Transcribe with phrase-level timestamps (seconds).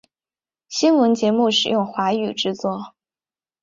[0.67, 2.95] 新闻节目使用华语制作。